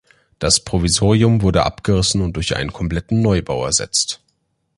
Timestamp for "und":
2.23-2.33